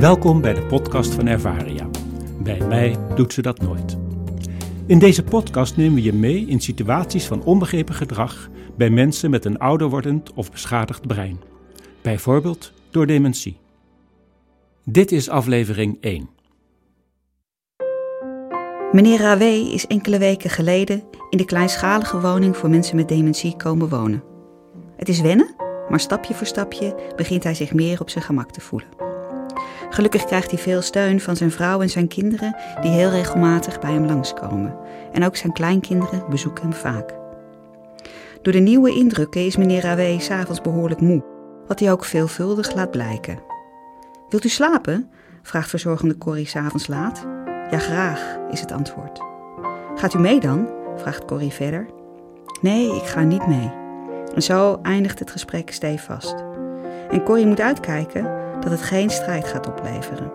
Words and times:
Welkom 0.00 0.40
bij 0.40 0.54
de 0.54 0.62
podcast 0.62 1.14
van 1.14 1.26
Ervaria. 1.26 1.88
Bij 2.42 2.60
mij 2.60 2.96
doet 3.14 3.32
ze 3.32 3.42
dat 3.42 3.60
nooit. 3.60 3.96
In 4.86 4.98
deze 4.98 5.24
podcast 5.24 5.76
nemen 5.76 5.94
we 5.94 6.02
je 6.02 6.12
mee 6.12 6.46
in 6.46 6.60
situaties 6.60 7.26
van 7.26 7.44
onbegrepen 7.44 7.94
gedrag 7.94 8.48
bij 8.76 8.90
mensen 8.90 9.30
met 9.30 9.44
een 9.44 9.58
ouder 9.58 9.88
wordend 9.88 10.32
of 10.32 10.50
beschadigd 10.50 11.06
brein. 11.06 11.40
Bijvoorbeeld 12.02 12.72
door 12.90 13.06
dementie. 13.06 13.56
Dit 14.84 15.12
is 15.12 15.28
aflevering 15.28 15.98
1. 16.00 16.28
Meneer 18.92 19.20
Rawé 19.20 19.52
is 19.72 19.86
enkele 19.86 20.18
weken 20.18 20.50
geleden 20.50 21.02
in 21.30 21.38
de 21.38 21.44
kleinschalige 21.44 22.20
woning 22.20 22.56
voor 22.56 22.70
mensen 22.70 22.96
met 22.96 23.08
dementie 23.08 23.56
komen 23.56 23.88
wonen. 23.88 24.22
Het 24.96 25.08
is 25.08 25.20
wennen, 25.20 25.54
maar 25.88 26.00
stapje 26.00 26.34
voor 26.34 26.46
stapje 26.46 27.12
begint 27.16 27.44
hij 27.44 27.54
zich 27.54 27.72
meer 27.72 28.00
op 28.00 28.10
zijn 28.10 28.24
gemak 28.24 28.50
te 28.50 28.60
voelen. 28.60 29.09
Gelukkig 29.90 30.24
krijgt 30.24 30.50
hij 30.50 30.60
veel 30.60 30.82
steun 30.82 31.20
van 31.20 31.36
zijn 31.36 31.50
vrouw 31.50 31.80
en 31.80 31.90
zijn 31.90 32.08
kinderen, 32.08 32.56
die 32.80 32.90
heel 32.90 33.10
regelmatig 33.10 33.78
bij 33.78 33.92
hem 33.92 34.06
langskomen. 34.06 34.76
En 35.12 35.24
ook 35.24 35.36
zijn 35.36 35.52
kleinkinderen 35.52 36.24
bezoeken 36.30 36.62
hem 36.62 36.72
vaak. 36.72 37.14
Door 38.42 38.52
de 38.52 38.58
nieuwe 38.58 38.90
indrukken 38.94 39.46
is 39.46 39.56
meneer 39.56 39.82
Rawé 39.82 40.18
s'avonds 40.18 40.60
behoorlijk 40.60 41.00
moe, 41.00 41.24
wat 41.66 41.80
hij 41.80 41.92
ook 41.92 42.04
veelvuldig 42.04 42.74
laat 42.74 42.90
blijken. 42.90 43.38
Wilt 44.28 44.44
u 44.44 44.48
slapen? 44.48 45.10
vraagt 45.42 45.68
verzorgende 45.68 46.18
Corrie 46.18 46.46
s'avonds 46.46 46.86
laat. 46.86 47.26
Ja, 47.70 47.78
graag, 47.78 48.38
is 48.50 48.60
het 48.60 48.72
antwoord. 48.72 49.20
Gaat 49.94 50.14
u 50.14 50.18
mee 50.18 50.40
dan? 50.40 50.68
vraagt 50.96 51.24
Corrie 51.24 51.52
verder. 51.52 51.86
Nee, 52.60 52.94
ik 52.94 53.04
ga 53.04 53.22
niet 53.22 53.46
mee. 53.46 53.72
En 54.34 54.42
zo 54.42 54.78
eindigt 54.82 55.18
het 55.18 55.30
gesprek 55.30 55.72
stevast. 55.72 56.34
En 57.10 57.22
Corrie 57.22 57.46
moet 57.46 57.60
uitkijken 57.60 58.39
dat 58.60 58.70
het 58.70 58.82
geen 58.82 59.10
strijd 59.10 59.46
gaat 59.46 59.68
opleveren. 59.68 60.32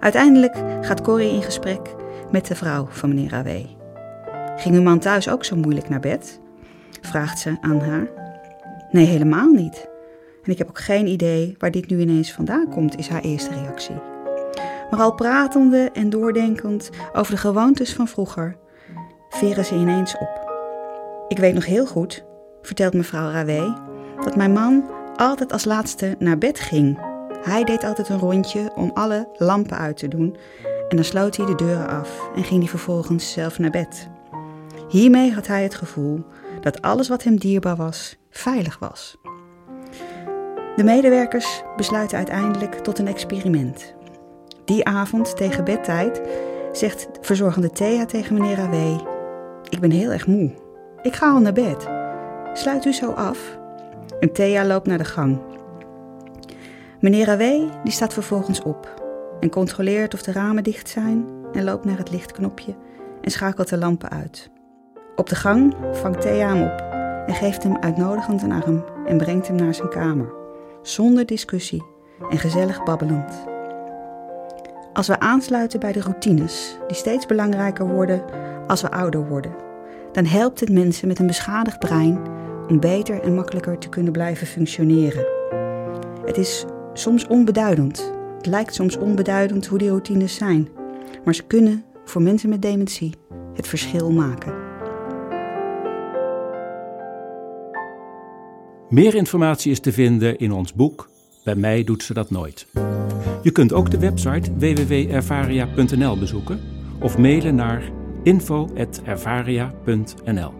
Uiteindelijk 0.00 0.56
gaat 0.80 1.02
Corrie 1.02 1.32
in 1.32 1.42
gesprek 1.42 1.94
met 2.30 2.46
de 2.46 2.54
vrouw 2.54 2.86
van 2.90 3.08
meneer 3.08 3.30
Rawé. 3.30 3.66
Ging 4.56 4.74
uw 4.74 4.82
man 4.82 4.98
thuis 4.98 5.28
ook 5.28 5.44
zo 5.44 5.56
moeilijk 5.56 5.88
naar 5.88 6.00
bed? 6.00 6.40
vraagt 7.00 7.38
ze 7.38 7.56
aan 7.60 7.80
haar. 7.80 8.08
Nee, 8.90 9.06
helemaal 9.06 9.50
niet. 9.50 9.88
En 10.42 10.52
ik 10.52 10.58
heb 10.58 10.68
ook 10.68 10.80
geen 10.80 11.06
idee 11.06 11.54
waar 11.58 11.70
dit 11.70 11.88
nu 11.88 12.00
ineens 12.00 12.32
vandaan 12.32 12.68
komt, 12.68 12.98
is 12.98 13.08
haar 13.08 13.22
eerste 13.22 13.54
reactie. 13.54 13.94
Maar 14.90 15.00
al 15.00 15.14
pratende 15.14 15.90
en 15.92 16.10
doordenkend 16.10 16.90
over 17.12 17.32
de 17.32 17.40
gewoontes 17.40 17.94
van 17.94 18.08
vroeger, 18.08 18.56
veren 19.28 19.64
ze 19.64 19.74
ineens 19.74 20.16
op. 20.18 20.52
Ik 21.28 21.38
weet 21.38 21.54
nog 21.54 21.66
heel 21.66 21.86
goed, 21.86 22.24
vertelt 22.62 22.94
mevrouw 22.94 23.30
Rawé, 23.30 23.74
dat 24.24 24.36
mijn 24.36 24.52
man 24.52 24.84
altijd 25.16 25.52
als 25.52 25.64
laatste 25.64 26.16
naar 26.18 26.38
bed 26.38 26.60
ging. 26.60 26.98
Hij 27.42 27.64
deed 27.64 27.84
altijd 27.84 28.08
een 28.08 28.18
rondje 28.18 28.72
om 28.74 28.90
alle 28.94 29.28
lampen 29.36 29.78
uit 29.78 29.96
te 29.96 30.08
doen 30.08 30.36
en 30.88 30.96
dan 30.96 31.04
sloot 31.04 31.36
hij 31.36 31.46
de 31.46 31.54
deuren 31.54 31.88
af 31.88 32.28
en 32.36 32.44
ging 32.44 32.60
hij 32.60 32.68
vervolgens 32.68 33.32
zelf 33.32 33.58
naar 33.58 33.70
bed. 33.70 34.08
Hiermee 34.88 35.32
had 35.32 35.46
hij 35.46 35.62
het 35.62 35.74
gevoel 35.74 36.24
dat 36.60 36.82
alles 36.82 37.08
wat 37.08 37.22
hem 37.22 37.36
dierbaar 37.36 37.76
was, 37.76 38.16
veilig 38.30 38.78
was. 38.78 39.16
De 40.76 40.84
medewerkers 40.84 41.62
besluiten 41.76 42.16
uiteindelijk 42.16 42.74
tot 42.74 42.98
een 42.98 43.08
experiment. 43.08 43.94
Die 44.64 44.84
avond 44.84 45.36
tegen 45.36 45.64
bedtijd 45.64 46.20
zegt 46.72 47.08
verzorgende 47.20 47.70
Thea 47.70 48.04
tegen 48.04 48.34
meneer 48.34 48.56
Rawé: 48.56 49.00
Ik 49.68 49.80
ben 49.80 49.90
heel 49.90 50.10
erg 50.10 50.26
moe. 50.26 50.50
Ik 51.02 51.14
ga 51.14 51.30
al 51.30 51.40
naar 51.40 51.52
bed. 51.52 51.88
Sluit 52.52 52.84
u 52.84 52.92
zo 52.92 53.10
af. 53.10 53.62
En 54.20 54.32
Thea 54.32 54.64
loopt 54.64 54.86
naar 54.86 54.98
de 54.98 55.04
gang. 55.04 55.38
Meneer 57.00 57.26
Rawé 57.26 57.70
die 57.84 57.92
staat 57.92 58.12
vervolgens 58.12 58.62
op 58.62 59.02
en 59.40 59.50
controleert 59.50 60.14
of 60.14 60.22
de 60.22 60.32
ramen 60.32 60.62
dicht 60.62 60.88
zijn 60.88 61.26
en 61.52 61.64
loopt 61.64 61.84
naar 61.84 61.98
het 61.98 62.10
lichtknopje 62.10 62.74
en 63.20 63.30
schakelt 63.30 63.68
de 63.68 63.78
lampen 63.78 64.10
uit. 64.10 64.50
Op 65.16 65.28
de 65.28 65.34
gang 65.34 65.74
vangt 65.92 66.20
Thea 66.20 66.48
hem 66.48 66.62
op 66.62 66.84
en 67.26 67.34
geeft 67.34 67.62
hem 67.62 67.76
uitnodigend 67.76 68.42
een 68.42 68.52
arm 68.52 68.84
en 69.06 69.16
brengt 69.16 69.46
hem 69.46 69.56
naar 69.56 69.74
zijn 69.74 69.88
kamer, 69.88 70.32
zonder 70.82 71.26
discussie 71.26 71.84
en 72.30 72.38
gezellig 72.38 72.82
babbelend. 72.82 73.44
Als 74.92 75.06
we 75.06 75.20
aansluiten 75.20 75.80
bij 75.80 75.92
de 75.92 76.00
routines, 76.00 76.78
die 76.86 76.96
steeds 76.96 77.26
belangrijker 77.26 77.86
worden 77.86 78.24
als 78.66 78.80
we 78.80 78.90
ouder 78.90 79.28
worden, 79.28 79.54
dan 80.12 80.24
helpt 80.24 80.60
het 80.60 80.70
mensen 80.70 81.08
met 81.08 81.18
een 81.18 81.26
beschadigd 81.26 81.78
brein 81.78 82.18
om 82.68 82.80
beter 82.80 83.20
en 83.20 83.34
makkelijker 83.34 83.78
te 83.78 83.88
kunnen 83.88 84.12
blijven 84.12 84.46
functioneren. 84.46 85.26
Het 86.24 86.38
is 86.38 86.64
soms 86.92 87.26
onbeduidend. 87.26 88.12
Het 88.36 88.46
lijkt 88.46 88.74
soms 88.74 88.96
onbeduidend 88.96 89.66
hoe 89.66 89.78
die 89.78 89.88
routines 89.88 90.34
zijn, 90.34 90.68
maar 91.24 91.34
ze 91.34 91.42
kunnen 91.42 91.84
voor 92.04 92.22
mensen 92.22 92.48
met 92.48 92.62
dementie 92.62 93.14
het 93.54 93.68
verschil 93.68 94.10
maken. 94.10 94.54
Meer 98.88 99.14
informatie 99.14 99.70
is 99.70 99.80
te 99.80 99.92
vinden 99.92 100.38
in 100.38 100.52
ons 100.52 100.74
boek 100.74 101.08
Bij 101.44 101.54
mij 101.54 101.84
doet 101.84 102.02
ze 102.02 102.14
dat 102.14 102.30
nooit. 102.30 102.66
Je 103.42 103.50
kunt 103.52 103.72
ook 103.72 103.90
de 103.90 103.98
website 103.98 104.52
www.ervaria.nl 104.58 106.18
bezoeken 106.18 106.60
of 107.00 107.18
mailen 107.18 107.54
naar 107.54 107.90
info.ervaria.nl. 108.22 110.52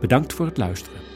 Bedankt 0.00 0.32
voor 0.32 0.46
het 0.46 0.56
luisteren. 0.56 1.09